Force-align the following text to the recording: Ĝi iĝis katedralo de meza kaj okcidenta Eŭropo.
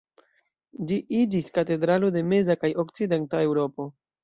Ĝi 0.91 0.97
iĝis 1.17 1.51
katedralo 1.59 2.11
de 2.17 2.25
meza 2.33 2.57
kaj 2.65 2.73
okcidenta 2.87 3.45
Eŭropo. 3.51 3.91